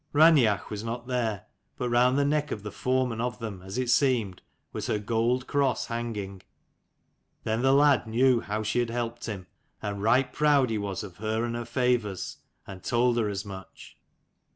[0.13, 1.45] Raineach was not there;
[1.77, 4.41] but round the neck of the foreman of them, as it seemed,
[4.73, 6.41] was her gold cross hanging.
[7.43, 9.45] Then the lad^knew how she had helped him:
[9.79, 13.95] and right proud he was of her and her favours, and told her as much.